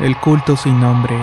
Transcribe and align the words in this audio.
El 0.00 0.16
culto 0.16 0.56
sin 0.56 0.78
nombre. 0.78 1.16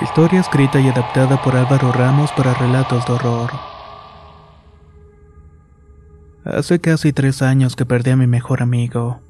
Historia 0.00 0.40
escrita 0.40 0.80
y 0.80 0.88
adaptada 0.88 1.42
por 1.42 1.56
Álvaro 1.56 1.92
Ramos 1.92 2.32
para 2.32 2.54
relatos 2.54 3.04
de 3.04 3.12
horror. 3.12 3.50
Hace 6.46 6.80
casi 6.80 7.12
tres 7.12 7.42
años 7.42 7.76
que 7.76 7.84
perdí 7.84 8.12
a 8.12 8.16
mi 8.16 8.26
mejor 8.26 8.62
amigo. 8.62 9.20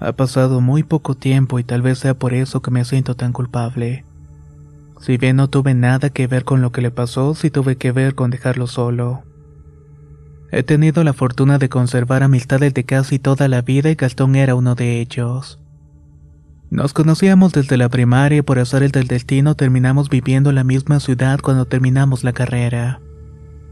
Ha 0.00 0.14
pasado 0.14 0.60
muy 0.60 0.82
poco 0.82 1.14
tiempo 1.14 1.60
y 1.60 1.64
tal 1.64 1.82
vez 1.82 2.00
sea 2.00 2.14
por 2.14 2.34
eso 2.34 2.60
que 2.60 2.72
me 2.72 2.84
siento 2.84 3.14
tan 3.14 3.32
culpable. 3.32 4.04
Si 5.00 5.16
bien 5.16 5.36
no 5.36 5.48
tuve 5.48 5.74
nada 5.74 6.10
que 6.10 6.26
ver 6.26 6.44
con 6.44 6.62
lo 6.62 6.72
que 6.72 6.82
le 6.82 6.90
pasó, 6.90 7.36
sí 7.36 7.50
tuve 7.50 7.76
que 7.76 7.92
ver 7.92 8.16
con 8.16 8.32
dejarlo 8.32 8.66
solo. 8.66 9.22
He 10.50 10.64
tenido 10.64 11.04
la 11.04 11.12
fortuna 11.12 11.58
de 11.58 11.68
conservar 11.68 12.24
amistades 12.24 12.74
de 12.74 12.82
casi 12.82 13.20
toda 13.20 13.46
la 13.46 13.62
vida 13.62 13.90
y 13.90 13.94
Gastón 13.94 14.34
era 14.34 14.56
uno 14.56 14.74
de 14.74 15.00
ellos. 15.00 15.60
Nos 16.76 16.92
conocíamos 16.92 17.54
desde 17.54 17.78
la 17.78 17.88
primaria 17.88 18.40
y 18.40 18.42
por 18.42 18.58
azar 18.58 18.82
el 18.82 18.90
del 18.90 19.06
destino 19.06 19.54
terminamos 19.54 20.10
viviendo 20.10 20.50
en 20.50 20.56
la 20.56 20.62
misma 20.62 21.00
ciudad 21.00 21.40
cuando 21.40 21.64
terminamos 21.64 22.22
la 22.22 22.34
carrera. 22.34 23.00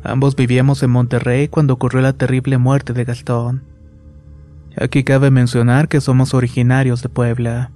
Ambos 0.03 0.37
vivíamos 0.37 0.83
en 0.83 0.89
Monterrey 0.89 1.49
cuando 1.49 1.75
ocurrió 1.75 2.01
la 2.01 2.15
terrible 2.15 2.57
muerte 2.57 2.95
de 2.95 3.05
Gastón. 3.05 3.63
Aquí 4.81 5.05
cabe 5.05 5.31
mencionar 5.31 5.89
que 5.89 6.01
somos 6.01 6.33
originarios 6.33 7.03
de 7.03 7.11
Puebla. 7.11 7.73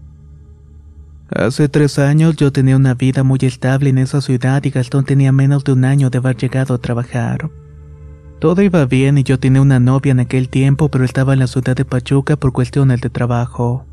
Hace 1.29 1.69
tres 1.69 1.99
años 1.99 2.37
yo 2.37 2.51
tenía 2.51 2.77
una 2.77 2.95
vida 2.95 3.23
muy 3.23 3.41
estable 3.43 3.91
en 3.91 3.99
esa 3.99 4.23
ciudad 4.23 4.65
y 4.65 4.71
Gastón 4.71 5.05
tenía 5.05 5.31
menos 5.31 5.63
de 5.63 5.73
un 5.73 5.85
año 5.85 6.09
de 6.09 6.17
haber 6.17 6.39
llegado 6.39 6.73
a 6.73 6.79
trabajar. 6.79 7.51
Todo 8.39 8.63
iba 8.63 8.87
bien 8.87 9.19
y 9.19 9.25
yo 9.25 9.39
tenía 9.39 9.61
una 9.61 9.79
novia 9.79 10.13
en 10.13 10.21
aquel 10.21 10.49
tiempo 10.49 10.89
pero 10.89 11.05
estaba 11.05 11.35
en 11.35 11.41
la 11.41 11.49
ciudad 11.49 11.77
de 11.77 11.85
Pachuca 11.85 12.37
por 12.37 12.55
cuestiones 12.55 13.03
de 13.03 13.11
trabajo. 13.11 13.85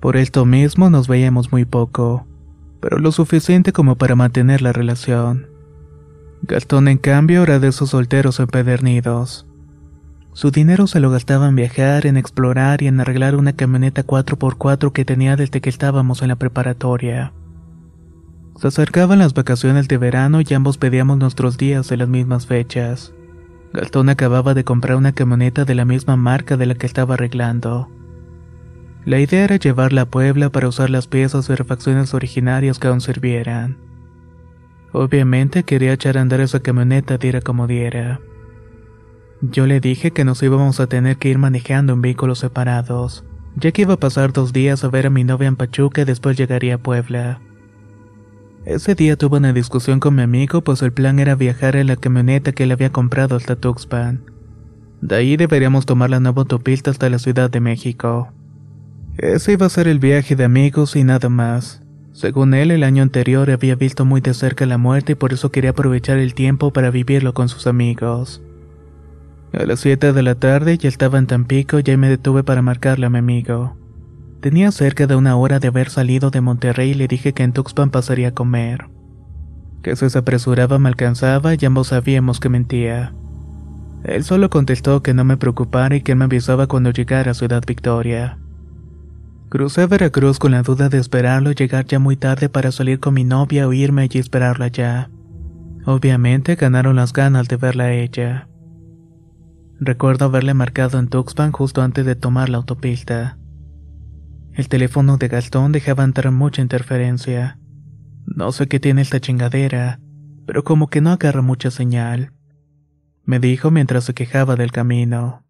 Por 0.00 0.16
esto 0.16 0.44
mismo 0.44 0.90
nos 0.90 1.08
veíamos 1.08 1.50
muy 1.50 1.64
poco, 1.64 2.26
pero 2.80 2.98
lo 2.98 3.10
suficiente 3.12 3.72
como 3.72 3.96
para 3.96 4.14
mantener 4.14 4.62
la 4.62 4.72
relación. 4.72 5.48
Gastón 6.42 6.86
en 6.86 6.98
cambio 6.98 7.42
era 7.42 7.58
de 7.58 7.68
esos 7.68 7.90
solteros 7.90 8.38
empedernidos. 8.38 9.46
Su 10.32 10.52
dinero 10.52 10.86
se 10.86 11.00
lo 11.00 11.10
gastaba 11.10 11.48
en 11.48 11.56
viajar, 11.56 12.06
en 12.06 12.16
explorar 12.16 12.80
y 12.82 12.86
en 12.86 13.00
arreglar 13.00 13.34
una 13.34 13.54
camioneta 13.54 14.06
4x4 14.06 14.92
que 14.92 15.04
tenía 15.04 15.34
desde 15.34 15.60
que 15.60 15.68
estábamos 15.68 16.22
en 16.22 16.28
la 16.28 16.36
preparatoria. 16.36 17.32
Se 18.54 18.68
acercaban 18.68 19.18
las 19.18 19.34
vacaciones 19.34 19.88
de 19.88 19.98
verano 19.98 20.40
y 20.40 20.54
ambos 20.54 20.78
pedíamos 20.78 21.18
nuestros 21.18 21.58
días 21.58 21.88
de 21.88 21.96
las 21.96 22.08
mismas 22.08 22.46
fechas. 22.46 23.12
Gastón 23.72 24.08
acababa 24.10 24.54
de 24.54 24.62
comprar 24.62 24.96
una 24.96 25.12
camioneta 25.12 25.64
de 25.64 25.74
la 25.74 25.84
misma 25.84 26.16
marca 26.16 26.56
de 26.56 26.66
la 26.66 26.76
que 26.76 26.86
estaba 26.86 27.14
arreglando. 27.14 27.90
La 29.08 29.18
idea 29.20 29.44
era 29.44 29.56
llevarla 29.56 30.02
a 30.02 30.04
Puebla 30.04 30.50
para 30.50 30.68
usar 30.68 30.90
las 30.90 31.06
piezas 31.06 31.48
y 31.48 31.54
refacciones 31.54 32.12
originarias 32.12 32.78
que 32.78 32.88
aún 32.88 33.00
sirvieran. 33.00 33.78
Obviamente 34.92 35.62
quería 35.62 35.94
echar 35.94 36.18
a 36.18 36.20
andar 36.20 36.42
esa 36.42 36.60
camioneta 36.60 37.16
diera 37.16 37.40
como 37.40 37.66
diera. 37.66 38.20
Yo 39.40 39.66
le 39.66 39.80
dije 39.80 40.10
que 40.10 40.26
nos 40.26 40.42
íbamos 40.42 40.78
a 40.78 40.88
tener 40.88 41.16
que 41.16 41.30
ir 41.30 41.38
manejando 41.38 41.94
en 41.94 42.02
vehículos 42.02 42.40
separados, 42.40 43.24
ya 43.56 43.72
que 43.72 43.80
iba 43.80 43.94
a 43.94 43.98
pasar 43.98 44.34
dos 44.34 44.52
días 44.52 44.84
a 44.84 44.88
ver 44.88 45.06
a 45.06 45.10
mi 45.10 45.24
novia 45.24 45.48
en 45.48 45.56
Pachuca 45.56 46.02
y 46.02 46.04
después 46.04 46.36
llegaría 46.36 46.74
a 46.74 46.82
Puebla. 46.82 47.40
Ese 48.66 48.94
día 48.94 49.16
tuve 49.16 49.38
una 49.38 49.54
discusión 49.54 50.00
con 50.00 50.16
mi 50.16 50.22
amigo 50.22 50.60
pues 50.60 50.82
el 50.82 50.92
plan 50.92 51.18
era 51.18 51.34
viajar 51.34 51.76
en 51.76 51.86
la 51.86 51.96
camioneta 51.96 52.52
que 52.52 52.66
le 52.66 52.74
había 52.74 52.92
comprado 52.92 53.36
hasta 53.36 53.56
Tuxpan. 53.56 54.20
De 55.00 55.16
ahí 55.16 55.38
deberíamos 55.38 55.86
tomar 55.86 56.10
la 56.10 56.20
nueva 56.20 56.42
autopista 56.42 56.90
hasta 56.90 57.08
la 57.08 57.18
Ciudad 57.18 57.48
de 57.48 57.60
México. 57.60 58.34
Ese 59.18 59.54
iba 59.54 59.66
a 59.66 59.68
ser 59.68 59.88
el 59.88 59.98
viaje 59.98 60.36
de 60.36 60.44
amigos 60.44 60.94
y 60.94 61.02
nada 61.02 61.28
más. 61.28 61.82
Según 62.12 62.54
él, 62.54 62.70
el 62.70 62.84
año 62.84 63.02
anterior 63.02 63.50
había 63.50 63.74
visto 63.74 64.04
muy 64.04 64.20
de 64.20 64.32
cerca 64.32 64.64
la 64.64 64.78
muerte 64.78 65.12
y 65.12 65.14
por 65.16 65.32
eso 65.32 65.50
quería 65.50 65.70
aprovechar 65.70 66.18
el 66.18 66.34
tiempo 66.34 66.72
para 66.72 66.92
vivirlo 66.92 67.34
con 67.34 67.48
sus 67.48 67.66
amigos. 67.66 68.40
A 69.52 69.64
las 69.64 69.80
7 69.80 70.12
de 70.12 70.22
la 70.22 70.36
tarde 70.36 70.78
ya 70.78 70.88
estaba 70.88 71.18
en 71.18 71.26
Tampico 71.26 71.80
y 71.80 71.90
ahí 71.90 71.96
me 71.96 72.08
detuve 72.08 72.44
para 72.44 72.62
marcarle 72.62 73.06
a 73.06 73.10
mi 73.10 73.18
amigo. 73.18 73.76
Tenía 74.40 74.70
cerca 74.70 75.08
de 75.08 75.16
una 75.16 75.34
hora 75.34 75.58
de 75.58 75.66
haber 75.66 75.90
salido 75.90 76.30
de 76.30 76.40
Monterrey 76.40 76.90
y 76.90 76.94
le 76.94 77.08
dije 77.08 77.32
que 77.32 77.42
en 77.42 77.52
Tuxpan 77.52 77.90
pasaría 77.90 78.28
a 78.28 78.34
comer. 78.34 78.88
Que 79.82 79.96
se 79.96 80.16
apresuraba 80.16 80.78
me 80.78 80.90
alcanzaba 80.90 81.54
y 81.54 81.66
ambos 81.66 81.88
sabíamos 81.88 82.38
que 82.38 82.50
mentía. 82.50 83.14
Él 84.04 84.22
solo 84.22 84.48
contestó 84.48 85.02
que 85.02 85.12
no 85.12 85.24
me 85.24 85.36
preocupara 85.36 85.96
y 85.96 86.02
que 86.02 86.14
me 86.14 86.26
avisaba 86.26 86.68
cuando 86.68 86.92
llegara 86.92 87.32
a 87.32 87.34
Ciudad 87.34 87.64
Victoria. 87.66 88.38
Crucé 89.50 89.86
Veracruz 89.86 90.38
con 90.38 90.52
la 90.52 90.62
duda 90.62 90.90
de 90.90 90.98
esperarlo 90.98 91.50
y 91.50 91.54
llegar 91.54 91.86
ya 91.86 91.98
muy 91.98 92.16
tarde 92.16 92.50
para 92.50 92.70
salir 92.70 93.00
con 93.00 93.14
mi 93.14 93.24
novia 93.24 93.66
o 93.66 93.72
irme 93.72 94.06
y 94.12 94.18
esperarla 94.18 94.66
allá. 94.66 95.10
Obviamente 95.86 96.54
ganaron 96.56 96.96
las 96.96 97.14
ganas 97.14 97.48
de 97.48 97.56
verla 97.56 97.84
a 97.84 97.92
ella. 97.94 98.48
Recuerdo 99.80 100.26
haberle 100.26 100.52
marcado 100.52 100.98
en 100.98 101.08
Tuxpan 101.08 101.52
justo 101.52 101.80
antes 101.80 102.04
de 102.04 102.14
tomar 102.14 102.50
la 102.50 102.58
autopista. 102.58 103.38
El 104.52 104.68
teléfono 104.68 105.16
de 105.16 105.28
Gastón 105.28 105.72
dejaba 105.72 106.04
entrar 106.04 106.30
mucha 106.30 106.60
interferencia. 106.60 107.58
No 108.26 108.52
sé 108.52 108.66
qué 108.66 108.80
tiene 108.80 109.00
esta 109.00 109.18
chingadera, 109.18 109.98
pero 110.44 110.62
como 110.62 110.88
que 110.88 111.00
no 111.00 111.10
agarra 111.10 111.40
mucha 111.40 111.70
señal. 111.70 112.32
Me 113.24 113.38
dijo 113.38 113.70
mientras 113.70 114.04
se 114.04 114.12
quejaba 114.12 114.56
del 114.56 114.72
camino. 114.72 115.42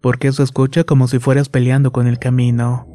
Porque 0.00 0.32
se 0.32 0.42
escucha 0.42 0.84
como 0.84 1.06
si 1.06 1.18
fueras 1.18 1.50
peleando 1.50 1.92
con 1.92 2.06
el 2.06 2.18
camino. 2.18 2.86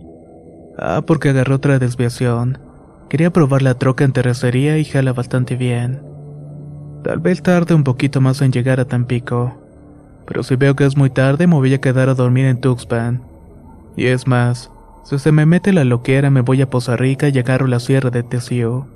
Ah, 0.77 1.03
porque 1.05 1.29
agarró 1.29 1.55
otra 1.55 1.79
desviación. 1.79 2.57
Quería 3.09 3.31
probar 3.31 3.61
la 3.61 3.75
troca 3.75 4.03
en 4.03 4.13
terracería 4.13 4.77
y 4.77 4.85
jala 4.85 5.13
bastante 5.13 5.55
bien. 5.55 6.01
Tal 7.03 7.19
vez 7.19 7.41
tarde 7.41 7.75
un 7.75 7.83
poquito 7.83 8.19
más 8.19 8.41
en 8.41 8.51
llegar 8.51 8.79
a 8.79 8.85
Tampico. 8.85 9.53
Pero 10.25 10.43
si 10.43 10.55
veo 10.55 10.75
que 10.75 10.85
es 10.85 10.97
muy 10.97 11.09
tarde, 11.09 11.45
me 11.47 11.55
voy 11.55 11.73
a 11.73 11.81
quedar 11.81 12.09
a 12.09 12.15
dormir 12.15 12.45
en 12.45 12.59
Tuxpan. 12.59 13.21
Y 13.95 14.07
es 14.07 14.27
más, 14.27 14.71
Si 15.03 15.19
se 15.19 15.31
me 15.31 15.45
mete 15.45 15.71
la 15.71 15.83
loquera 15.83 16.31
me 16.31 16.41
voy 16.41 16.63
a 16.63 16.69
Poza 16.69 16.97
Rica 16.97 17.29
y 17.29 17.37
agarro 17.37 17.67
la 17.67 17.79
sierra 17.79 18.09
de 18.09 18.23
Tesio. 18.23 18.87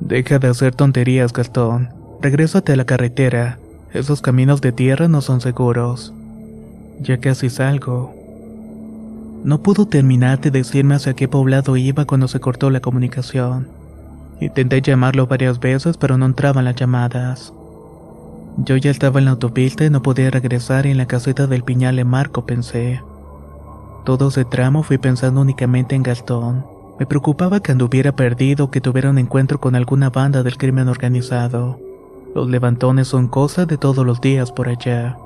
Deja 0.00 0.38
de 0.38 0.48
hacer 0.48 0.74
tonterías, 0.74 1.34
Gastón. 1.34 1.90
Regrésate 2.22 2.72
a 2.72 2.76
la 2.76 2.86
carretera. 2.86 3.58
Esos 3.92 4.22
caminos 4.22 4.62
de 4.62 4.72
tierra 4.72 5.06
no 5.08 5.20
son 5.20 5.42
seguros. 5.42 6.14
Ya 6.98 7.18
casi 7.18 7.50
salgo. 7.50 8.21
No 9.44 9.60
pudo 9.60 9.86
terminar 9.86 10.40
de 10.40 10.52
decirme 10.52 10.94
hacia 10.94 11.14
qué 11.14 11.26
poblado 11.26 11.76
iba 11.76 12.04
cuando 12.04 12.28
se 12.28 12.38
cortó 12.38 12.70
la 12.70 12.80
comunicación. 12.80 13.68
Intenté 14.40 14.80
llamarlo 14.82 15.26
varias 15.26 15.58
veces, 15.58 15.96
pero 15.96 16.16
no 16.16 16.26
entraban 16.26 16.64
las 16.64 16.76
llamadas. 16.76 17.52
Yo 18.58 18.76
ya 18.76 18.90
estaba 18.90 19.18
en 19.18 19.24
la 19.24 19.32
autopista 19.32 19.84
y 19.84 19.90
no 19.90 20.02
podía 20.02 20.30
regresar 20.30 20.86
en 20.86 20.96
la 20.96 21.06
caseta 21.06 21.48
del 21.48 21.64
piñal 21.64 21.96
le 21.96 22.04
marco, 22.04 22.46
pensé. 22.46 23.00
Todo 24.04 24.28
ese 24.28 24.44
tramo 24.44 24.84
fui 24.84 24.98
pensando 24.98 25.40
únicamente 25.40 25.96
en 25.96 26.02
Gastón. 26.04 26.64
Me 27.00 27.06
preocupaba 27.06 27.60
que 27.60 27.72
anduviera 27.72 28.14
perdido 28.14 28.66
o 28.66 28.70
que 28.70 28.80
tuviera 28.80 29.10
un 29.10 29.18
encuentro 29.18 29.58
con 29.58 29.74
alguna 29.74 30.10
banda 30.10 30.44
del 30.44 30.56
crimen 30.56 30.88
organizado. 30.88 31.80
Los 32.34 32.48
levantones 32.48 33.08
son 33.08 33.26
cosas 33.26 33.66
de 33.66 33.76
todos 33.76 34.06
los 34.06 34.20
días 34.20 34.52
por 34.52 34.68
allá. 34.68 35.16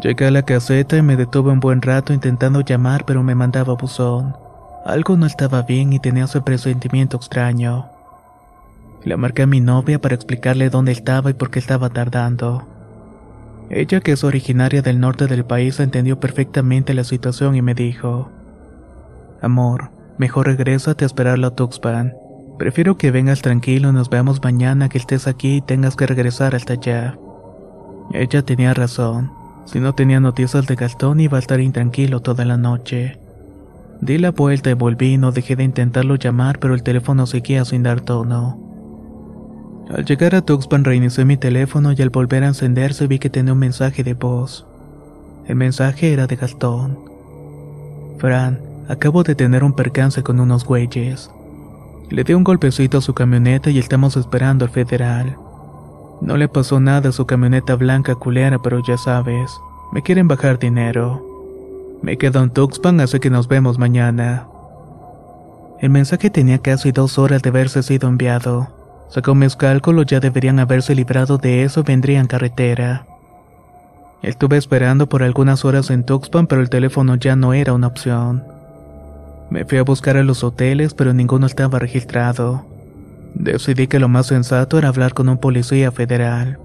Llegué 0.00 0.26
a 0.26 0.30
la 0.30 0.42
caseta 0.42 0.96
y 0.96 1.02
me 1.02 1.16
detuve 1.16 1.50
un 1.50 1.58
buen 1.58 1.82
rato 1.82 2.12
intentando 2.12 2.60
llamar, 2.60 3.04
pero 3.04 3.24
me 3.24 3.34
mandaba 3.34 3.74
buzón. 3.74 4.36
Algo 4.84 5.16
no 5.16 5.26
estaba 5.26 5.62
bien 5.62 5.92
y 5.92 5.98
tenía 5.98 6.24
ese 6.24 6.40
presentimiento 6.40 7.16
extraño. 7.16 7.86
Le 9.04 9.16
marqué 9.16 9.42
a 9.42 9.46
mi 9.46 9.60
novia 9.60 10.00
para 10.00 10.14
explicarle 10.14 10.70
dónde 10.70 10.92
estaba 10.92 11.30
y 11.30 11.34
por 11.34 11.50
qué 11.50 11.58
estaba 11.58 11.90
tardando. 11.90 12.64
Ella, 13.70 14.00
que 14.00 14.12
es 14.12 14.22
originaria 14.22 14.82
del 14.82 15.00
norte 15.00 15.26
del 15.26 15.44
país, 15.44 15.80
entendió 15.80 16.20
perfectamente 16.20 16.94
la 16.94 17.04
situación 17.04 17.56
y 17.56 17.62
me 17.62 17.74
dijo: 17.74 18.28
Amor, 19.42 19.90
mejor 20.16 20.46
regrésate 20.46 21.04
a 21.04 21.06
esperarlo 21.06 21.48
a 21.48 21.54
Tuxpan. 21.56 22.14
Prefiero 22.56 22.96
que 22.96 23.10
vengas 23.10 23.42
tranquilo 23.42 23.90
y 23.90 23.92
nos 23.92 24.10
veamos 24.10 24.42
mañana 24.42 24.88
que 24.88 24.98
estés 24.98 25.26
aquí 25.26 25.56
y 25.56 25.60
tengas 25.60 25.96
que 25.96 26.06
regresar 26.06 26.54
hasta 26.54 26.74
allá. 26.74 27.18
Ella 28.12 28.42
tenía 28.42 28.74
razón. 28.74 29.37
Si 29.70 29.80
no 29.80 29.94
tenía 29.94 30.18
noticias 30.18 30.66
de 30.66 30.76
Gastón 30.76 31.20
iba 31.20 31.36
a 31.36 31.40
estar 31.40 31.60
intranquilo 31.60 32.20
toda 32.20 32.46
la 32.46 32.56
noche. 32.56 33.18
Di 34.00 34.16
la 34.16 34.30
vuelta 34.30 34.70
y 34.70 34.72
volví 34.72 35.12
y 35.12 35.18
no 35.18 35.30
dejé 35.30 35.56
de 35.56 35.64
intentarlo 35.64 36.14
llamar, 36.14 36.58
pero 36.58 36.72
el 36.72 36.82
teléfono 36.82 37.26
seguía 37.26 37.66
sin 37.66 37.82
dar 37.82 38.00
tono. 38.00 38.58
Al 39.90 40.06
llegar 40.06 40.34
a 40.34 40.40
Tuxpan 40.40 40.84
reinicié 40.84 41.26
mi 41.26 41.36
teléfono 41.36 41.92
y 41.92 42.00
al 42.00 42.08
volver 42.08 42.44
a 42.44 42.46
encenderse 42.46 43.06
vi 43.08 43.18
que 43.18 43.28
tenía 43.28 43.52
un 43.52 43.58
mensaje 43.58 44.02
de 44.02 44.14
voz. 44.14 44.66
El 45.46 45.56
mensaje 45.56 46.14
era 46.14 46.26
de 46.26 46.36
Gastón. 46.36 46.98
Fran, 48.16 48.60
acabo 48.88 49.22
de 49.22 49.34
tener 49.34 49.64
un 49.64 49.74
percance 49.74 50.22
con 50.22 50.40
unos 50.40 50.64
güeyes. 50.64 51.30
Le 52.08 52.24
di 52.24 52.32
un 52.32 52.42
golpecito 52.42 52.98
a 52.98 53.02
su 53.02 53.12
camioneta 53.12 53.68
y 53.68 53.78
estamos 53.78 54.16
esperando 54.16 54.64
al 54.64 54.70
federal. 54.70 55.36
No 56.20 56.36
le 56.36 56.48
pasó 56.48 56.80
nada 56.80 57.10
a 57.10 57.12
su 57.12 57.26
camioneta 57.26 57.76
blanca 57.76 58.14
culera, 58.14 58.58
pero 58.58 58.82
ya 58.82 58.98
sabes, 58.98 59.50
me 59.92 60.02
quieren 60.02 60.28
bajar 60.28 60.58
dinero. 60.58 61.24
Me 62.02 62.16
quedo 62.18 62.42
en 62.42 62.50
Tuxpan, 62.50 63.00
así 63.00 63.18
que 63.20 63.30
nos 63.30 63.48
vemos 63.48 63.78
mañana. 63.78 64.46
El 65.80 65.90
mensaje 65.90 66.30
tenía 66.30 66.58
casi 66.58 66.90
dos 66.90 67.18
horas 67.18 67.42
de 67.42 67.50
haberse 67.50 67.82
sido 67.82 68.08
enviado. 68.08 68.68
Según 69.10 69.38
mis 69.38 69.56
cálculos, 69.56 70.06
ya 70.06 70.20
deberían 70.20 70.58
haberse 70.58 70.94
librado 70.94 71.38
de 71.38 71.62
eso 71.62 71.80
y 71.80 71.84
vendrían 71.84 72.26
carretera. 72.26 73.06
Estuve 74.22 74.56
esperando 74.56 75.08
por 75.08 75.22
algunas 75.22 75.64
horas 75.64 75.90
en 75.90 76.04
Tuxpan, 76.04 76.46
pero 76.48 76.60
el 76.60 76.70
teléfono 76.70 77.14
ya 77.14 77.36
no 77.36 77.54
era 77.54 77.72
una 77.72 77.86
opción. 77.86 78.44
Me 79.50 79.64
fui 79.64 79.78
a 79.78 79.84
buscar 79.84 80.16
a 80.16 80.24
los 80.24 80.44
hoteles, 80.44 80.92
pero 80.94 81.14
ninguno 81.14 81.46
estaba 81.46 81.78
registrado. 81.78 82.66
Decidí 83.34 83.86
que 83.86 84.00
lo 84.00 84.08
más 84.08 84.26
sensato 84.26 84.78
era 84.78 84.88
hablar 84.88 85.14
con 85.14 85.28
un 85.28 85.38
policía 85.38 85.92
federal. 85.92 86.58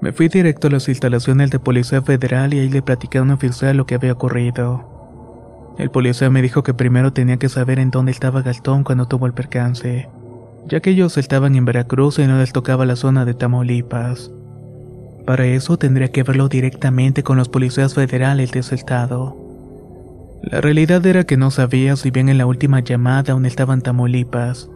Me 0.00 0.12
fui 0.12 0.28
directo 0.28 0.68
a 0.68 0.70
las 0.70 0.88
instalaciones 0.88 1.50
de 1.50 1.58
policía 1.58 2.02
federal 2.02 2.52
y 2.52 2.60
ahí 2.60 2.68
le 2.68 2.82
platicé 2.82 3.18
a 3.18 3.22
un 3.22 3.30
oficial 3.30 3.76
lo 3.76 3.86
que 3.86 3.94
había 3.94 4.12
ocurrido. 4.12 5.74
El 5.78 5.90
policía 5.90 6.30
me 6.30 6.42
dijo 6.42 6.62
que 6.62 6.74
primero 6.74 7.12
tenía 7.12 7.38
que 7.38 7.48
saber 7.48 7.78
en 7.78 7.90
dónde 7.90 8.12
estaba 8.12 8.42
Gastón 8.42 8.84
cuando 8.84 9.06
tuvo 9.06 9.26
el 9.26 9.34
percance, 9.34 10.08
ya 10.66 10.80
que 10.80 10.90
ellos 10.90 11.16
estaban 11.16 11.56
en 11.56 11.64
Veracruz 11.64 12.18
y 12.18 12.26
no 12.26 12.38
les 12.38 12.52
tocaba 12.52 12.86
la 12.86 12.96
zona 12.96 13.24
de 13.24 13.34
Tamaulipas. 13.34 14.30
Para 15.26 15.46
eso 15.46 15.78
tendría 15.78 16.08
que 16.08 16.22
verlo 16.22 16.48
directamente 16.48 17.22
con 17.22 17.38
los 17.38 17.48
policías 17.48 17.94
federales 17.94 18.52
de 18.52 18.60
ese 18.60 18.74
estado. 18.74 19.36
La 20.42 20.60
realidad 20.60 21.04
era 21.06 21.24
que 21.24 21.38
no 21.38 21.50
sabía 21.50 21.96
si 21.96 22.10
bien 22.10 22.28
en 22.28 22.36
la 22.36 22.46
última 22.46 22.80
llamada 22.80 23.32
aún 23.32 23.46
estaban 23.46 23.80
Tamaulipas, 23.80 24.68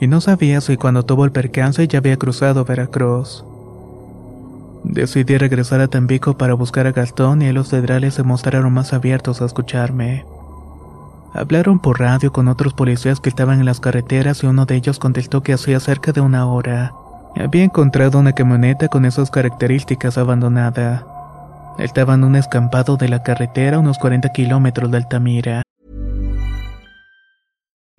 y 0.00 0.06
no 0.06 0.20
sabía 0.20 0.60
si 0.60 0.76
cuando 0.76 1.04
tuvo 1.04 1.24
el 1.24 1.32
percance 1.32 1.86
ya 1.88 1.98
había 1.98 2.16
cruzado 2.16 2.64
Veracruz. 2.64 3.44
Decidí 4.84 5.36
regresar 5.36 5.80
a 5.80 5.88
Tampico 5.88 6.36
para 6.36 6.54
buscar 6.54 6.86
a 6.86 6.92
Gastón 6.92 7.42
y 7.42 7.52
los 7.52 7.70
federales 7.70 8.14
se 8.14 8.22
mostraron 8.22 8.72
más 8.72 8.92
abiertos 8.92 9.42
a 9.42 9.46
escucharme. 9.46 10.24
Hablaron 11.34 11.80
por 11.80 12.00
radio 12.00 12.32
con 12.32 12.48
otros 12.48 12.72
policías 12.72 13.20
que 13.20 13.28
estaban 13.28 13.58
en 13.58 13.66
las 13.66 13.80
carreteras 13.80 14.42
y 14.42 14.46
uno 14.46 14.64
de 14.64 14.76
ellos 14.76 14.98
contestó 14.98 15.42
que 15.42 15.52
hacía 15.52 15.80
cerca 15.80 16.12
de 16.12 16.20
una 16.20 16.46
hora 16.46 16.92
había 17.42 17.64
encontrado 17.64 18.18
una 18.18 18.32
camioneta 18.32 18.88
con 18.88 19.04
esas 19.04 19.30
características 19.30 20.16
abandonada. 20.16 21.06
Estaba 21.78 22.14
en 22.14 22.24
un 22.24 22.34
escampado 22.34 22.96
de 22.96 23.08
la 23.08 23.22
carretera 23.22 23.76
a 23.76 23.80
unos 23.80 23.98
40 23.98 24.30
kilómetros 24.30 24.90
de 24.90 24.96
Altamira. 24.96 25.62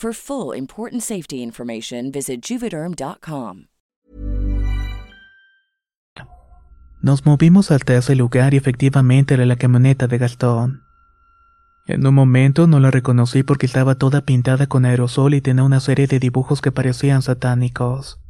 For 0.00 0.14
full 0.14 0.56
important 0.56 1.02
safety 1.02 1.42
information, 1.42 2.10
visit 2.10 2.40
juvederm.com. 2.40 3.66
Nos 7.02 7.26
movimos 7.26 7.70
hasta 7.70 7.98
ese 7.98 8.16
lugar 8.16 8.54
y 8.54 8.56
efectivamente 8.56 9.34
era 9.34 9.44
la 9.44 9.56
camioneta 9.56 10.06
de 10.06 10.16
Gastón. 10.16 10.84
En 11.86 12.06
un 12.06 12.14
momento 12.14 12.66
no 12.66 12.80
la 12.80 12.90
reconocí 12.90 13.42
porque 13.42 13.66
estaba 13.66 13.96
toda 13.96 14.22
pintada 14.22 14.68
con 14.68 14.86
aerosol 14.86 15.34
y 15.34 15.42
tenía 15.42 15.64
una 15.64 15.80
serie 15.80 16.06
de 16.06 16.18
dibujos 16.18 16.62
que 16.62 16.72
parecían 16.72 17.20
satánicos. 17.20 18.22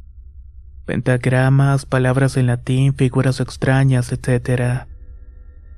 Pentagramas, 0.85 1.85
palabras 1.85 2.35
en 2.35 2.47
latín, 2.47 2.95
figuras 2.95 3.39
extrañas, 3.39 4.11
etc. 4.11 4.87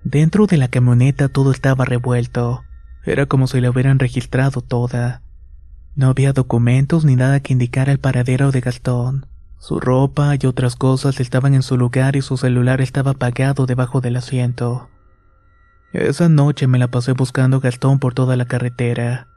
Dentro 0.04 0.48
de 0.48 0.58
la 0.58 0.70
camioneta 0.70 1.30
todo 1.30 1.52
estaba 1.52 1.86
revuelto. 1.86 2.64
Era 3.06 3.28
como 3.28 3.46
si 3.46 3.62
la 3.62 3.70
hubieran 3.70 4.00
registrado 4.00 4.62
toda. 4.62 5.22
No 5.96 6.08
había 6.08 6.34
documentos 6.34 7.06
ni 7.06 7.16
nada 7.16 7.40
que 7.40 7.54
indicara 7.54 7.92
el 7.92 8.00
paradero 8.00 8.52
de 8.52 8.62
Gastón. 8.62 9.28
Su 9.60 9.80
ropa 9.80 10.36
y 10.40 10.46
otras 10.48 10.76
cosas 10.76 11.20
estaban 11.20 11.54
en 11.54 11.62
su 11.62 11.78
lugar 11.78 12.16
y 12.16 12.22
su 12.22 12.36
celular 12.36 12.82
estaba 12.82 13.12
apagado 13.12 13.66
debajo 13.66 14.02
del 14.02 14.18
asiento. 14.18 14.90
Esa 15.94 16.28
noche 16.28 16.66
me 16.66 16.80
la 16.80 16.90
pasé 16.90 17.14
buscando 17.14 17.58
a 17.58 17.60
Gastón 17.60 18.00
por 18.00 18.16
toda 18.16 18.36
la 18.36 18.46
carretera. 18.46 19.28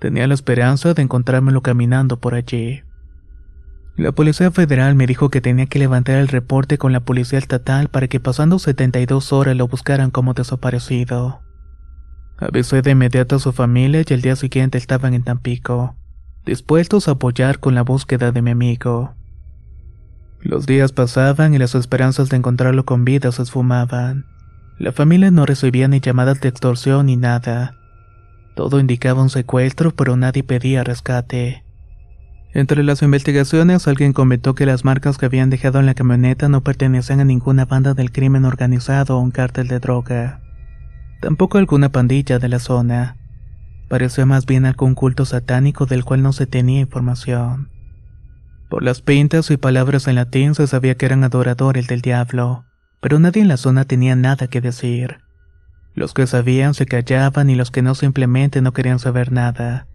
Tenía 0.00 0.26
la 0.26 0.34
esperanza 0.34 0.94
de 0.94 1.02
encontrármelo 1.02 1.62
caminando 1.62 2.18
por 2.18 2.34
allí. 2.34 2.82
La 3.96 4.12
Policía 4.12 4.50
Federal 4.50 4.96
me 4.96 5.06
dijo 5.06 5.28
que 5.28 5.40
tenía 5.40 5.66
que 5.66 5.78
levantar 5.78 6.16
el 6.16 6.28
reporte 6.28 6.78
con 6.78 6.92
la 6.92 7.00
Policía 7.00 7.38
Estatal 7.38 7.88
para 7.88 8.08
que 8.08 8.18
pasando 8.18 8.58
72 8.58 9.32
horas 9.32 9.56
lo 9.56 9.68
buscaran 9.68 10.10
como 10.10 10.34
desaparecido. 10.34 11.42
Avisé 12.38 12.82
de 12.82 12.92
inmediato 12.92 13.36
a 13.36 13.38
su 13.38 13.52
familia 13.52 14.02
y 14.06 14.12
el 14.12 14.22
día 14.22 14.34
siguiente 14.36 14.78
estaban 14.78 15.12
en 15.12 15.22
Tampico, 15.22 15.96
dispuestos 16.44 17.08
a 17.08 17.12
apoyar 17.12 17.58
con 17.58 17.74
la 17.74 17.82
búsqueda 17.82 18.32
de 18.32 18.42
mi 18.42 18.50
amigo. 18.50 19.14
Los 20.40 20.66
días 20.66 20.92
pasaban 20.92 21.54
y 21.54 21.58
las 21.58 21.74
esperanzas 21.74 22.30
de 22.30 22.36
encontrarlo 22.36 22.84
con 22.84 23.04
vida 23.04 23.30
se 23.30 23.42
esfumaban. 23.42 24.24
La 24.78 24.92
familia 24.92 25.30
no 25.30 25.44
recibía 25.44 25.86
ni 25.88 26.00
llamadas 26.00 26.40
de 26.40 26.48
extorsión 26.48 27.06
ni 27.06 27.16
nada. 27.16 27.74
Todo 28.56 28.80
indicaba 28.80 29.22
un 29.22 29.28
secuestro, 29.28 29.90
pero 29.94 30.16
nadie 30.16 30.42
pedía 30.42 30.82
rescate. 30.82 31.62
Entre 32.52 32.82
las 32.82 33.02
investigaciones, 33.02 33.86
alguien 33.86 34.12
comentó 34.12 34.54
que 34.54 34.66
las 34.66 34.84
marcas 34.84 35.18
que 35.18 35.26
habían 35.26 35.50
dejado 35.50 35.78
en 35.78 35.86
la 35.86 35.94
camioneta 35.94 36.48
no 36.48 36.62
pertenecían 36.62 37.20
a 37.20 37.24
ninguna 37.24 37.64
banda 37.66 37.94
del 37.94 38.10
crimen 38.10 38.44
organizado 38.44 39.18
o 39.18 39.20
un 39.20 39.30
cártel 39.30 39.68
de 39.68 39.78
droga. 39.78 40.40
Tampoco 41.20 41.58
alguna 41.58 41.92
pandilla 41.92 42.38
de 42.38 42.48
la 42.48 42.58
zona. 42.58 43.19
Parecía 43.90 44.24
más 44.24 44.46
bien 44.46 44.66
algún 44.66 44.94
culto 44.94 45.24
satánico 45.24 45.84
del 45.84 46.04
cual 46.04 46.22
no 46.22 46.32
se 46.32 46.46
tenía 46.46 46.78
información. 46.78 47.70
Por 48.68 48.84
las 48.84 49.02
pintas 49.02 49.50
y 49.50 49.56
palabras 49.56 50.06
en 50.06 50.14
latín 50.14 50.54
se 50.54 50.68
sabía 50.68 50.94
que 50.94 51.06
eran 51.06 51.24
adoradores 51.24 51.88
del 51.88 52.00
diablo, 52.00 52.64
pero 53.00 53.18
nadie 53.18 53.42
en 53.42 53.48
la 53.48 53.56
zona 53.56 53.84
tenía 53.86 54.14
nada 54.14 54.46
que 54.46 54.60
decir. 54.60 55.18
Los 55.96 56.14
que 56.14 56.28
sabían 56.28 56.74
se 56.74 56.86
callaban 56.86 57.50
y 57.50 57.56
los 57.56 57.72
que 57.72 57.82
no 57.82 57.96
simplemente 57.96 58.62
no 58.62 58.72
querían 58.72 59.00
saber 59.00 59.32
nada. 59.32 59.88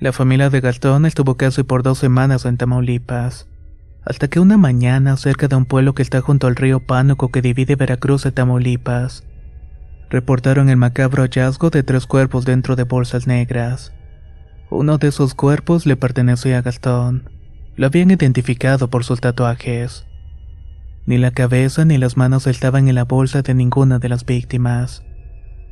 La 0.00 0.14
familia 0.14 0.48
de 0.48 0.62
Gastón 0.62 1.04
estuvo 1.04 1.34
casi 1.34 1.64
por 1.64 1.82
dos 1.82 1.98
semanas 1.98 2.46
en 2.46 2.56
Tamaulipas, 2.56 3.46
hasta 4.06 4.28
que 4.28 4.40
una 4.40 4.56
mañana 4.56 5.18
cerca 5.18 5.48
de 5.48 5.56
un 5.56 5.66
pueblo 5.66 5.94
que 5.94 6.00
está 6.00 6.22
junto 6.22 6.46
al 6.46 6.56
río 6.56 6.80
Pánuco 6.80 7.30
que 7.30 7.42
divide 7.42 7.76
Veracruz 7.76 8.22
de 8.22 8.32
Tamaulipas, 8.32 9.25
reportaron 10.10 10.68
el 10.68 10.76
macabro 10.76 11.22
hallazgo 11.22 11.70
de 11.70 11.82
tres 11.82 12.06
cuerpos 12.06 12.44
dentro 12.44 12.76
de 12.76 12.84
bolsas 12.84 13.26
negras. 13.26 13.92
Uno 14.70 14.98
de 14.98 15.08
esos 15.08 15.34
cuerpos 15.34 15.86
le 15.86 15.96
pertenecía 15.96 16.58
a 16.58 16.62
Gastón. 16.62 17.30
Lo 17.76 17.86
habían 17.86 18.10
identificado 18.10 18.88
por 18.88 19.04
sus 19.04 19.20
tatuajes. 19.20 20.06
Ni 21.06 21.18
la 21.18 21.30
cabeza 21.30 21.84
ni 21.84 21.98
las 21.98 22.16
manos 22.16 22.46
estaban 22.46 22.88
en 22.88 22.94
la 22.94 23.04
bolsa 23.04 23.42
de 23.42 23.54
ninguna 23.54 23.98
de 23.98 24.08
las 24.08 24.24
víctimas. 24.24 25.04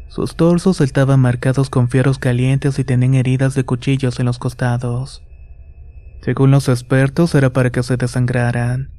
Sus 0.08 0.36
torsos 0.36 0.80
estaban 0.80 1.18
marcados 1.18 1.70
con 1.70 1.88
fierros 1.88 2.18
calientes 2.18 2.78
y 2.78 2.84
tenían 2.84 3.14
heridas 3.14 3.54
de 3.54 3.64
cuchillos 3.64 4.20
en 4.20 4.26
los 4.26 4.38
costados. 4.38 5.24
Según 6.22 6.52
los 6.52 6.68
expertos, 6.68 7.34
era 7.34 7.52
para 7.52 7.70
que 7.70 7.82
se 7.82 7.96
desangraran. 7.96 8.90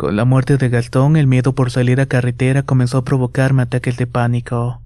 Con 0.00 0.16
la 0.16 0.24
muerte 0.24 0.56
de 0.56 0.70
Gastón, 0.70 1.18
el 1.18 1.26
miedo 1.26 1.54
por 1.54 1.70
salir 1.70 2.00
a 2.00 2.06
carretera 2.06 2.62
comenzó 2.62 2.96
a 2.96 3.04
provocarme 3.04 3.60
ataques 3.60 3.98
de 3.98 4.06
pánico. 4.06 4.80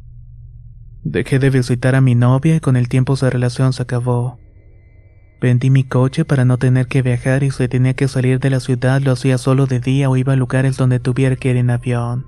Dejé 1.05 1.39
de 1.39 1.51
visitar 1.51 1.95
a 1.95 2.01
mi 2.01 2.17
novia 2.17 2.57
y 2.57 2.59
con 2.59 2.75
el 2.75 2.89
tiempo 2.89 3.15
su 3.15 3.31
relación 3.31 3.73
se 3.73 3.85
acabó. 3.85 4.41
Vendí 5.41 5.71
mi 5.71 5.85
coche 5.85 6.25
para 6.25 6.45
no 6.45 6.59
tener 6.59 6.89
que 6.89 7.01
viajar 7.01 7.45
y 7.45 7.53
si 7.53 7.69
tenía 7.69 7.95
que 7.95 8.09
salir 8.09 8.41
de 8.41 8.51
la 8.51 8.59
ciudad 8.59 9.01
lo 9.03 9.13
hacía 9.13 9.39
solo 9.39 9.67
de 9.67 9.79
día 9.79 10.11
o 10.11 10.17
iba 10.17 10.33
a 10.33 10.37
lugares 10.37 10.77
donde 10.77 10.99
tuviera 10.99 11.37
que 11.37 11.51
ir 11.51 11.59
en 11.59 11.71
avión. 11.71 12.27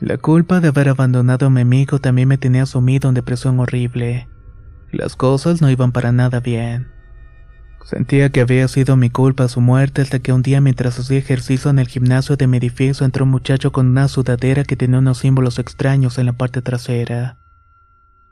La 0.00 0.18
culpa 0.18 0.58
de 0.58 0.70
haber 0.70 0.88
abandonado 0.88 1.46
a 1.46 1.50
mi 1.50 1.60
amigo 1.60 2.00
también 2.00 2.26
me 2.26 2.38
tenía 2.38 2.66
sumido 2.66 3.08
en 3.08 3.14
depresión 3.14 3.60
horrible. 3.60 4.26
Las 4.90 5.14
cosas 5.14 5.62
no 5.62 5.70
iban 5.70 5.92
para 5.92 6.10
nada 6.10 6.40
bien. 6.40 6.97
Sentía 7.88 8.28
que 8.28 8.42
había 8.42 8.68
sido 8.68 8.96
mi 8.96 9.08
culpa 9.08 9.48
su 9.48 9.62
muerte 9.62 10.02
hasta 10.02 10.18
que 10.18 10.34
un 10.34 10.42
día 10.42 10.60
mientras 10.60 10.98
hacía 10.98 11.16
ejercicio 11.16 11.70
en 11.70 11.78
el 11.78 11.88
gimnasio 11.88 12.36
de 12.36 12.46
mi 12.46 12.58
edificio 12.58 13.06
entró 13.06 13.24
un 13.24 13.30
muchacho 13.30 13.72
con 13.72 13.86
una 13.86 14.08
sudadera 14.08 14.62
que 14.62 14.76
tenía 14.76 14.98
unos 14.98 15.16
símbolos 15.16 15.58
extraños 15.58 16.18
en 16.18 16.26
la 16.26 16.34
parte 16.34 16.60
trasera. 16.60 17.38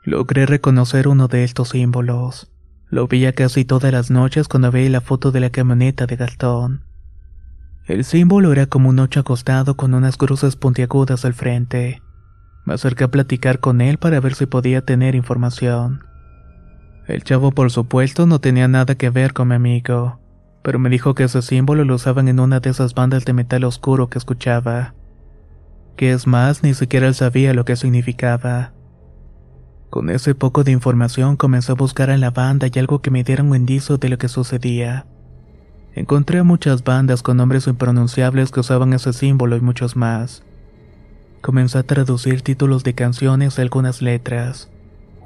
Logré 0.03 0.45
reconocer 0.45 1.07
uno 1.07 1.27
de 1.27 1.43
estos 1.43 1.69
símbolos. 1.69 2.51
Lo 2.91 3.07
veía 3.07 3.33
casi 3.33 3.65
todas 3.65 3.91
las 3.91 4.11
noches 4.11 4.47
cuando 4.47 4.69
veía 4.69 4.91
la 4.91 5.01
foto 5.01 5.31
de 5.31 5.39
la 5.39 5.49
camioneta 5.49 6.05
de 6.05 6.17
Gastón. 6.17 6.83
El 7.87 8.03
símbolo 8.03 8.51
era 8.51 8.67
como 8.67 8.89
un 8.89 8.99
ocho 8.99 9.21
acostado 9.21 9.75
con 9.75 9.95
unas 9.95 10.17
cruces 10.17 10.55
puntiagudas 10.55 11.25
al 11.25 11.33
frente. 11.33 12.03
Me 12.63 12.75
acerqué 12.75 13.05
a 13.05 13.11
platicar 13.11 13.59
con 13.59 13.81
él 13.81 13.97
para 13.97 14.19
ver 14.19 14.35
si 14.35 14.45
podía 14.45 14.85
tener 14.85 15.15
información. 15.15 16.06
El 17.07 17.23
chavo 17.23 17.51
por 17.51 17.71
supuesto 17.71 18.25
no 18.25 18.39
tenía 18.39 18.67
nada 18.67 18.95
que 18.95 19.09
ver 19.09 19.33
con 19.33 19.47
mi 19.47 19.55
amigo, 19.55 20.19
pero 20.61 20.77
me 20.77 20.89
dijo 20.89 21.15
que 21.15 21.23
ese 21.23 21.41
símbolo 21.41 21.85
lo 21.85 21.95
usaban 21.95 22.27
en 22.27 22.41
una 22.41 22.59
de 22.59 22.69
esas 22.69 22.93
bandas 22.93 23.23
de 23.23 23.31
metal 23.31 23.63
oscuro 23.63 24.09
que 24.09 24.17
escuchaba. 24.17 24.93
Que 25.95 26.11
es 26.11 26.27
más, 26.27 26.63
ni 26.63 26.73
siquiera 26.73 27.07
él 27.07 27.15
sabía 27.15 27.53
lo 27.53 27.63
que 27.63 27.77
significaba. 27.77 28.73
Con 29.89 30.09
ese 30.09 30.35
poco 30.35 30.65
de 30.65 30.73
información 30.73 31.37
comencé 31.37 31.71
a 31.71 31.75
buscar 31.75 32.09
en 32.09 32.19
la 32.19 32.31
banda 32.31 32.67
y 32.71 32.77
algo 32.77 33.01
que 33.01 33.09
me 33.09 33.23
diera 33.23 33.41
un 33.41 33.55
indicio 33.55 33.97
de 33.97 34.09
lo 34.09 34.17
que 34.17 34.27
sucedía. 34.27 35.05
Encontré 35.95 36.43
muchas 36.43 36.83
bandas 36.83 37.23
con 37.23 37.37
nombres 37.37 37.67
impronunciables 37.67 38.51
que 38.51 38.59
usaban 38.59 38.91
ese 38.91 39.13
símbolo 39.13 39.55
y 39.55 39.61
muchos 39.61 39.95
más. 39.95 40.43
Comencé 41.41 41.77
a 41.77 41.83
traducir 41.83 42.41
títulos 42.41 42.83
de 42.83 42.95
canciones 42.95 43.57
y 43.57 43.61
algunas 43.61 44.01
letras. 44.01 44.69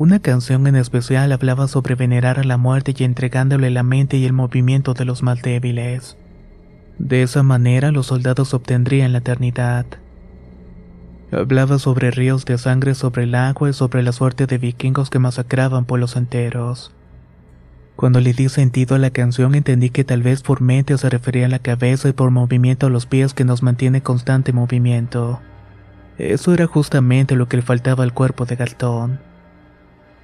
Una 0.01 0.17
canción 0.17 0.65
en 0.65 0.75
especial 0.75 1.31
hablaba 1.31 1.67
sobre 1.67 1.93
venerar 1.93 2.39
a 2.39 2.43
la 2.43 2.57
muerte 2.57 2.91
y 2.97 3.03
entregándole 3.03 3.69
la 3.69 3.83
mente 3.83 4.17
y 4.17 4.25
el 4.25 4.33
movimiento 4.33 4.95
de 4.95 5.05
los 5.05 5.21
más 5.21 5.43
débiles. 5.43 6.17
De 6.97 7.21
esa 7.21 7.43
manera 7.43 7.91
los 7.91 8.07
soldados 8.07 8.55
obtendrían 8.55 9.11
la 9.11 9.19
eternidad. 9.19 9.85
Hablaba 11.31 11.77
sobre 11.77 12.09
ríos 12.09 12.45
de 12.45 12.57
sangre 12.57 12.95
sobre 12.95 13.25
el 13.25 13.35
agua 13.35 13.69
y 13.69 13.73
sobre 13.73 14.01
la 14.01 14.11
suerte 14.11 14.47
de 14.47 14.57
vikingos 14.57 15.11
que 15.11 15.19
masacraban 15.19 15.85
pueblos 15.85 16.15
enteros. 16.15 16.91
Cuando 17.95 18.21
le 18.21 18.33
di 18.33 18.49
sentido 18.49 18.95
a 18.95 18.97
la 18.97 19.11
canción 19.11 19.53
entendí 19.53 19.91
que 19.91 20.03
tal 20.03 20.23
vez 20.23 20.41
por 20.41 20.61
mente 20.61 20.97
se 20.97 21.11
refería 21.11 21.45
a 21.45 21.49
la 21.49 21.59
cabeza 21.59 22.09
y 22.09 22.13
por 22.13 22.31
movimiento 22.31 22.87
a 22.87 22.89
los 22.89 23.05
pies 23.05 23.35
que 23.35 23.45
nos 23.45 23.61
mantiene 23.61 24.01
constante 24.01 24.51
movimiento. 24.51 25.41
Eso 26.17 26.55
era 26.55 26.65
justamente 26.65 27.35
lo 27.35 27.47
que 27.47 27.57
le 27.57 27.61
faltaba 27.61 28.03
al 28.03 28.15
cuerpo 28.15 28.45
de 28.45 28.55
Gastón. 28.55 29.30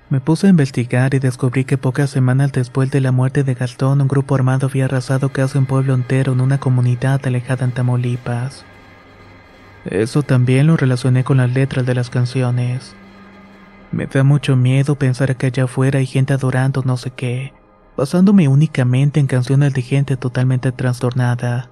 Me 0.10 0.22
puse 0.22 0.48
a 0.48 0.50
investigar 0.50 1.14
y 1.14 1.20
descubrí 1.20 1.66
que 1.66 1.78
pocas 1.78 2.10
semanas 2.10 2.54
después 2.54 2.90
de 2.92 3.02
la 3.02 3.12
muerte 3.12 3.44
de 3.44 3.56
Gastón 3.56 4.00
un 4.00 4.08
grupo 4.08 4.36
armado 4.36 4.68
había 4.68 4.86
arrasado 4.86 5.30
casi 5.34 5.58
un 5.58 5.66
pueblo 5.66 5.94
entero 5.94 6.32
en 6.32 6.40
una 6.40 6.60
comunidad 6.60 7.20
alejada 7.26 7.66
en 7.66 7.74
Tamaulipas. 7.74 8.64
Eso 9.84 10.24
también 10.24 10.68
lo 10.68 10.78
relacioné 10.78 11.26
con 11.26 11.38
las 11.38 11.52
letras 11.52 11.86
de 11.86 11.94
las 11.94 12.10
canciones. 12.10 12.96
Me 13.92 14.06
da 14.06 14.24
mucho 14.24 14.56
miedo 14.56 14.96
pensar 14.96 15.36
que 15.36 15.48
allá 15.48 15.66
afuera 15.66 16.00
hay 16.00 16.06
gente 16.06 16.34
adorando 16.34 16.84
no 16.86 16.96
sé 16.96 17.12
qué, 17.12 17.54
basándome 17.98 18.48
únicamente 18.48 19.20
en 19.20 19.28
canciones 19.28 19.74
de 19.74 19.82
gente 19.82 20.16
totalmente 20.16 20.72
trastornada. 20.72 21.70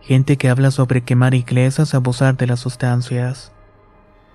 Gente 0.00 0.36
que 0.36 0.48
habla 0.48 0.72
sobre 0.72 1.02
quemar 1.02 1.34
iglesias, 1.34 1.94
abusar 1.94 2.36
de 2.36 2.48
las 2.48 2.58
sustancias. 2.58 3.52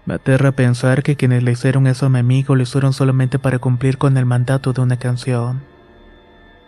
Me 0.06 0.16
aterra 0.16 0.52
pensar 0.52 1.04
que 1.04 1.16
quienes 1.16 1.44
le 1.44 1.52
hicieron 1.52 1.88
eso 1.88 2.06
a 2.06 2.10
mi 2.10 2.20
amigo 2.20 2.56
lo 2.56 2.64
hicieron 2.64 2.94
solamente 2.94 3.40
para 3.40 3.60
cumplir 3.60 3.98
con 3.98 4.18
el 4.18 4.26
mandato 4.26 4.74
de 4.74 4.82
una 4.82 4.98
canción. 4.98 5.62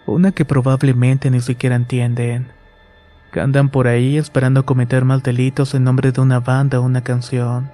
Una 0.06 0.32
que 0.32 0.46
probablemente 0.46 1.32
ni 1.32 1.42
siquiera 1.42 1.76
entienden. 1.76 2.48
Que 3.32 3.40
andan 3.40 3.70
por 3.70 3.88
ahí 3.88 4.18
esperando 4.18 4.66
cometer 4.66 5.06
más 5.06 5.24
delitos 5.24 5.74
en 5.74 5.84
nombre 5.84 6.12
de 6.12 6.22
una 6.22 6.40
banda 6.40 6.80
o 6.80 6.84
una 6.84 7.02
canción. 7.02 7.72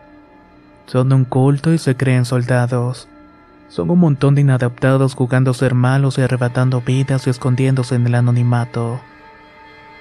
Son 0.86 1.12
un 1.12 1.26
culto 1.26 1.74
y 1.74 1.78
se 1.78 1.96
creen 1.96 2.26
soldados 2.26 3.10
son 3.70 3.92
un 3.92 4.00
montón 4.00 4.34
de 4.34 4.42
inadaptados 4.42 5.14
jugando 5.14 5.52
a 5.52 5.54
ser 5.54 5.76
malos 5.76 6.18
y 6.18 6.22
arrebatando 6.22 6.82
vidas 6.82 7.28
y 7.28 7.30
escondiéndose 7.30 7.96
en 7.96 8.08
el 8.08 8.16
anonimato. 8.16 9.00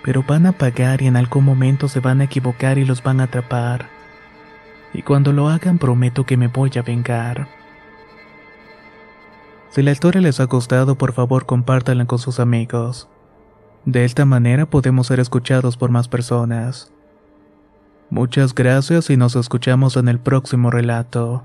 Pero 0.02 0.24
van 0.26 0.46
a 0.46 0.52
pagar 0.52 1.02
y 1.02 1.06
en 1.06 1.16
algún 1.16 1.44
momento 1.44 1.86
se 1.86 2.00
van 2.00 2.22
a 2.22 2.24
equivocar 2.24 2.78
y 2.78 2.86
los 2.86 3.02
van 3.02 3.20
a 3.20 3.24
atrapar. 3.24 3.90
Y 4.92 5.02
cuando 5.02 5.32
lo 5.32 5.48
hagan 5.48 5.78
prometo 5.78 6.24
que 6.24 6.36
me 6.36 6.48
voy 6.48 6.70
a 6.76 6.82
vengar. 6.82 7.48
Si 9.70 9.82
la 9.82 9.90
historia 9.90 10.20
les 10.20 10.40
ha 10.40 10.44
gustado, 10.44 10.96
por 10.96 11.12
favor 11.12 11.46
compártanla 11.46 12.06
con 12.06 12.18
sus 12.18 12.40
amigos. 12.40 13.08
De 13.84 14.04
esta 14.04 14.24
manera 14.24 14.66
podemos 14.66 15.06
ser 15.06 15.20
escuchados 15.20 15.76
por 15.76 15.90
más 15.90 16.08
personas. 16.08 16.92
Muchas 18.10 18.54
gracias 18.54 19.10
y 19.10 19.16
nos 19.16 19.36
escuchamos 19.36 19.96
en 19.96 20.08
el 20.08 20.18
próximo 20.18 20.70
relato. 20.70 21.44